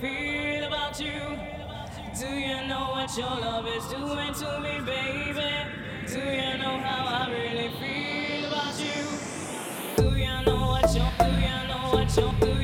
[0.00, 1.38] feel about you?
[2.18, 5.50] Do you know what your love is doing to me, baby?
[6.06, 9.02] Do you know how I really feel about you?
[9.96, 12.57] Do you know what you do you know what you?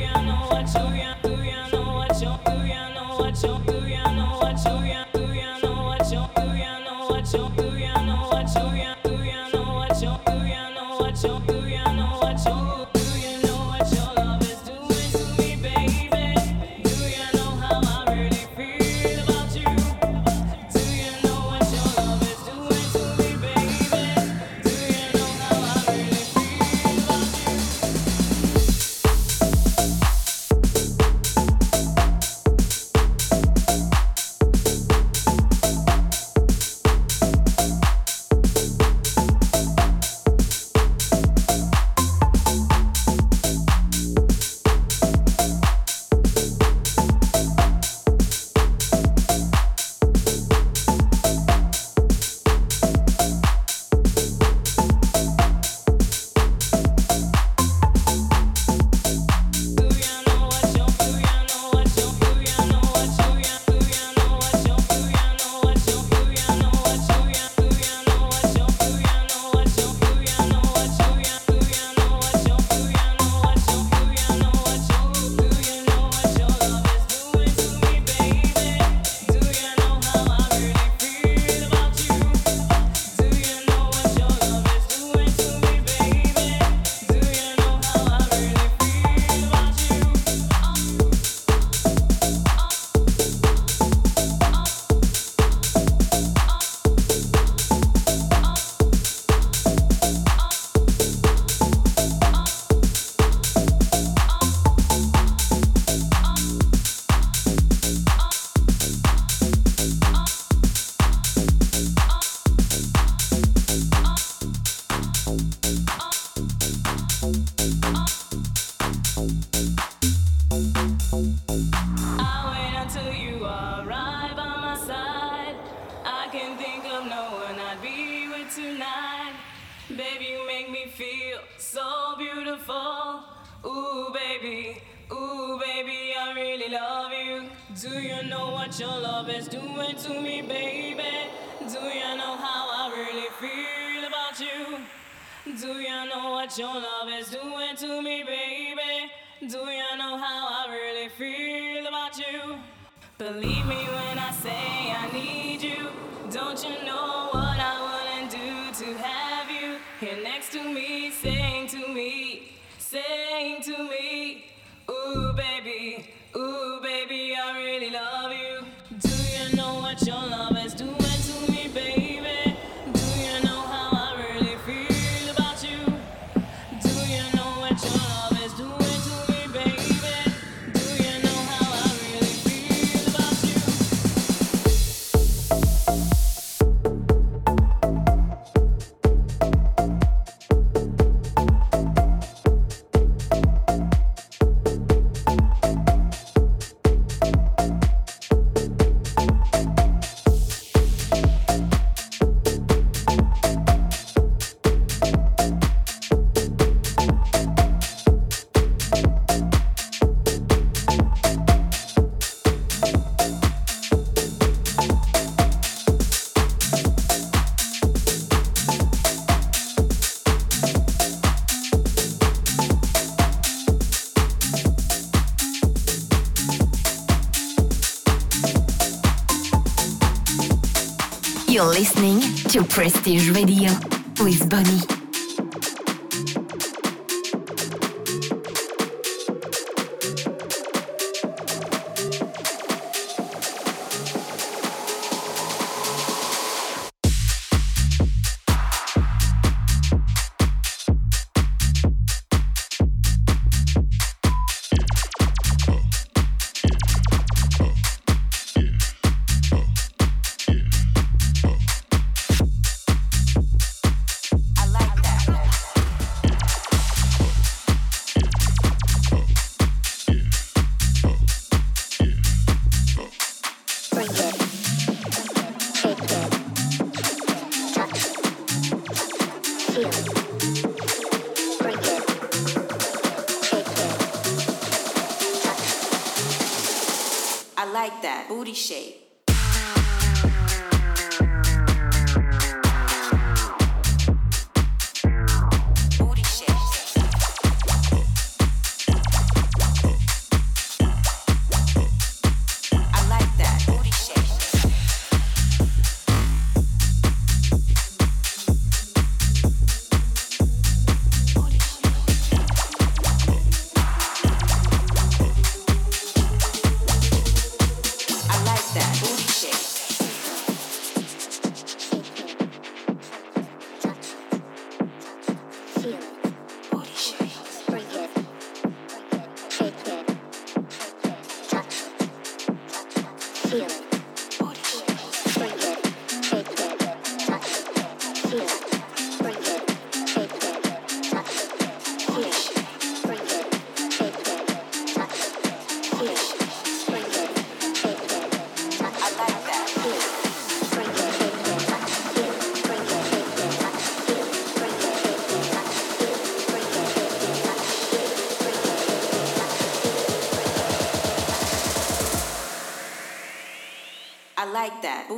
[232.54, 233.72] To Prestige Radio
[234.20, 234.93] with Bonnie.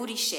[0.06, 0.38] Orische.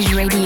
[0.00, 0.39] Prestige Radio.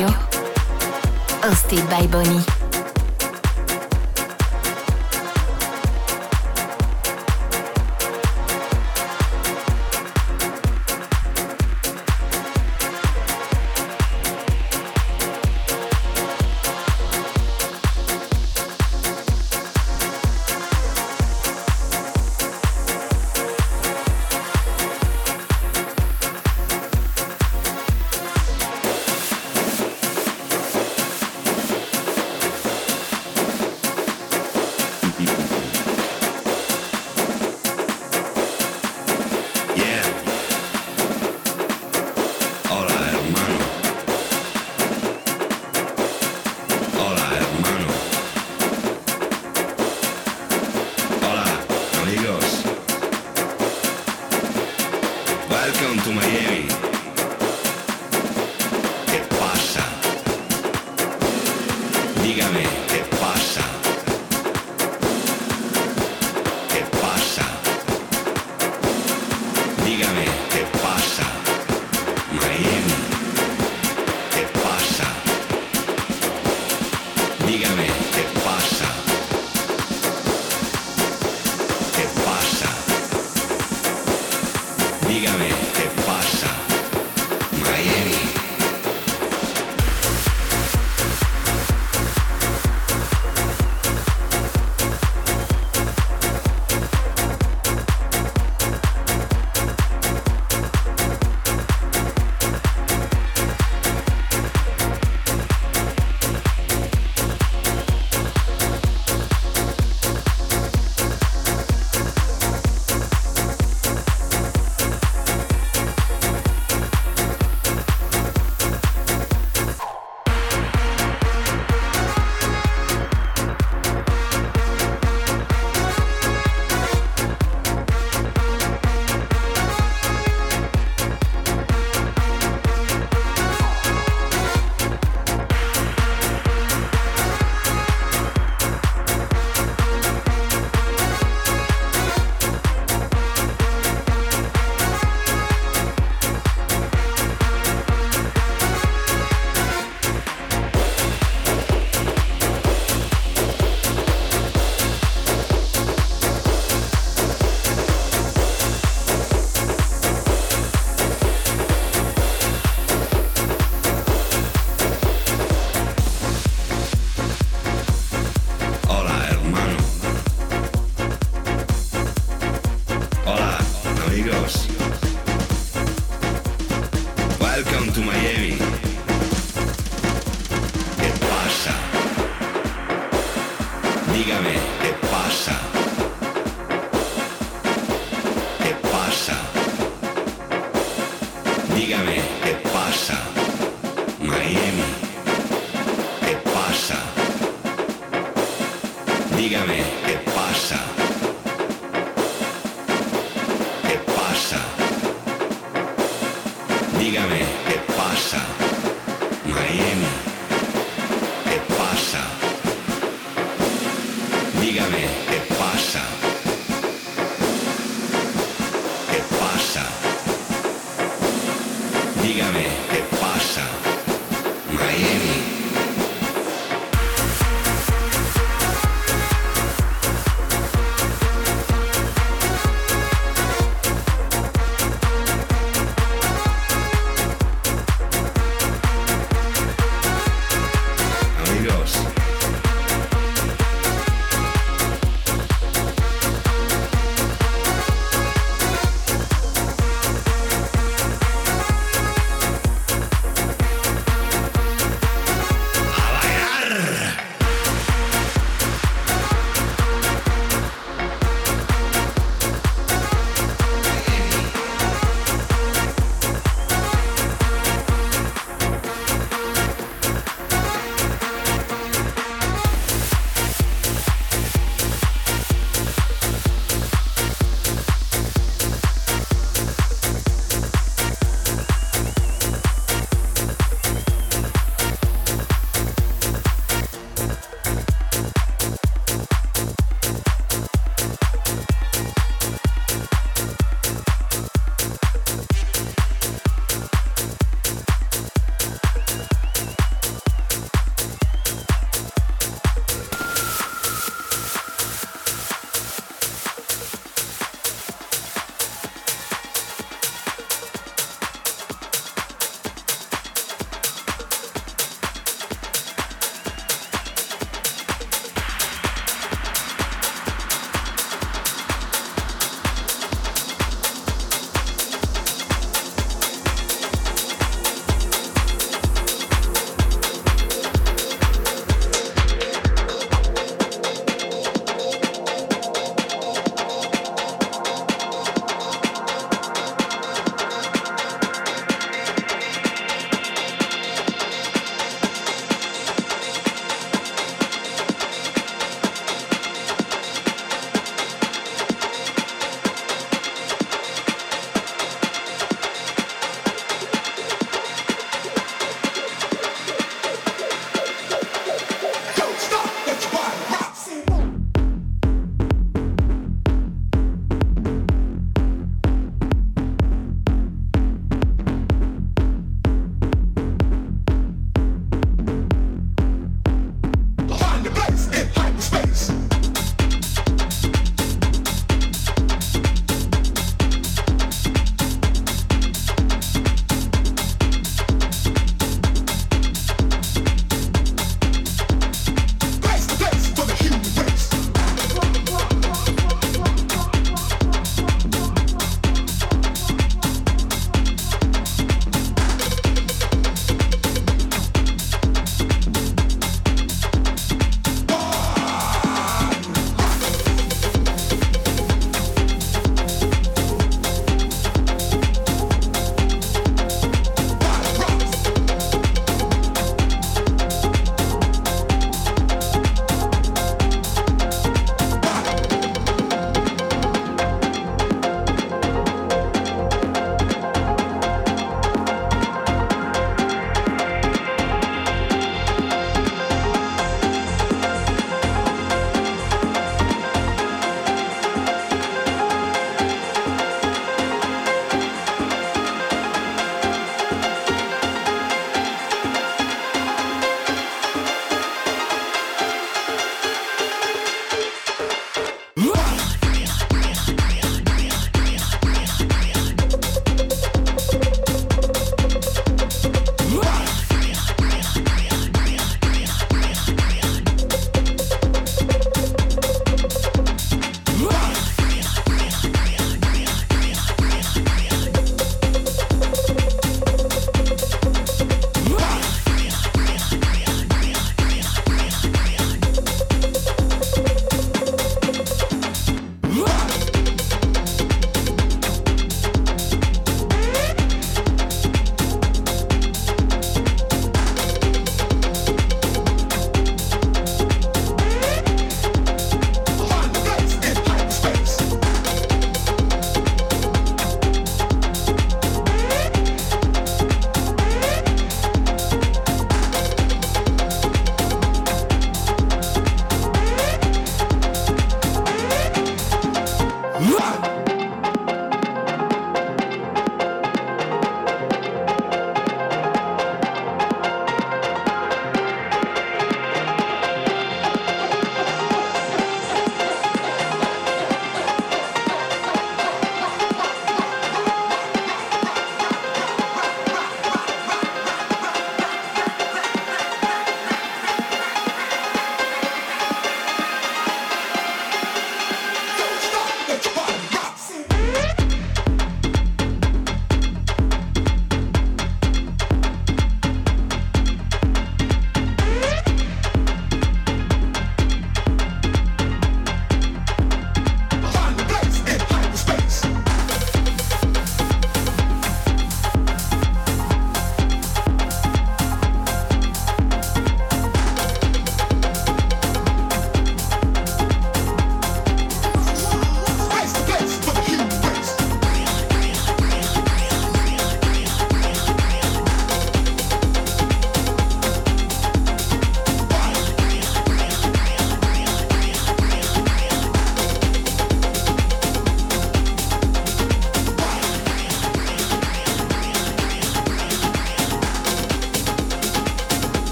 [207.04, 208.43] Dígame, ¿qué pasa?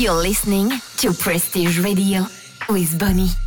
[0.00, 2.24] You're listening to Prestige Radio
[2.70, 3.39] with Bonnie.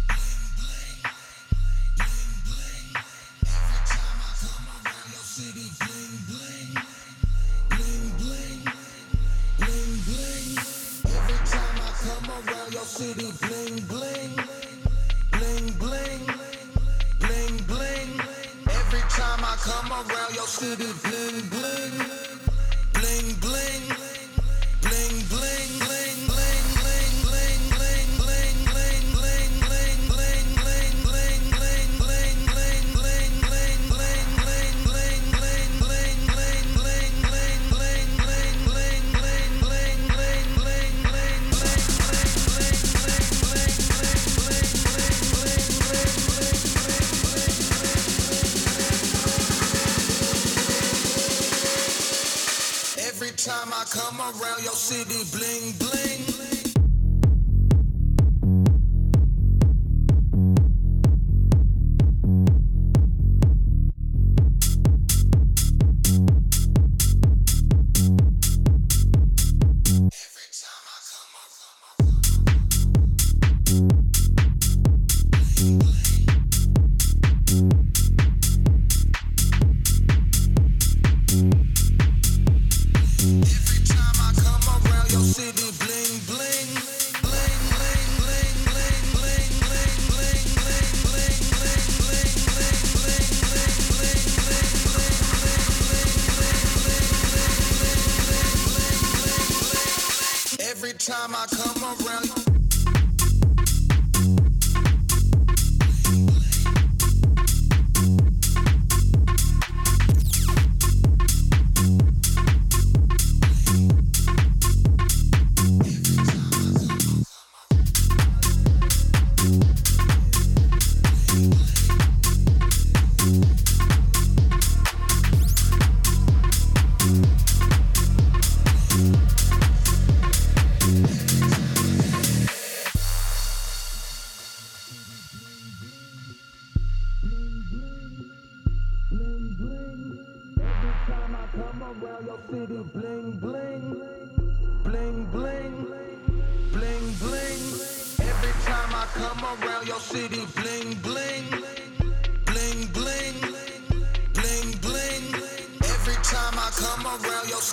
[54.74, 55.43] Your city, bling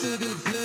[0.01, 0.60] すぐ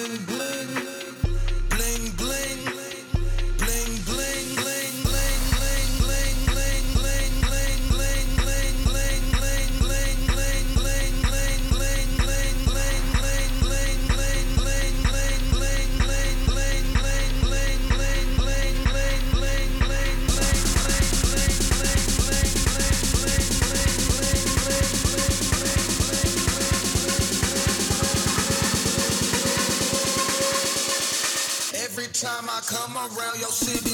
[33.05, 33.84] Around your city.